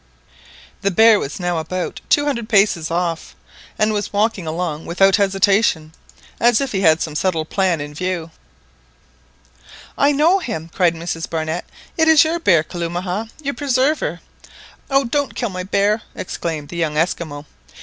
[0.81, 3.35] The bear was now about two hundred paces off,
[3.77, 5.93] and was walking along without hesitation,
[6.39, 8.31] as if he had some settled plan in view.
[9.99, 11.65] "I know him!" cried Mrs Barnett,
[11.99, 14.21] "it is your bear, Kalumah, your preserver!"
[14.89, 17.45] "Oh, don't kill my bear!" exclaimed the young Esquimaux.